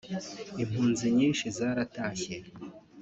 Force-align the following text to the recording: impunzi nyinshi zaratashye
impunzi 0.63 1.05
nyinshi 1.17 1.45
zaratashye 1.57 2.33